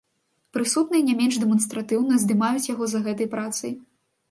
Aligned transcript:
Прысутныя 0.55 1.03
не 1.09 1.15
менш 1.19 1.35
дэманстратыўна 1.43 2.19
здымаюць 2.25 2.67
яго 2.73 2.83
за 2.97 3.05
гэтай 3.07 3.33
працай. 3.37 3.79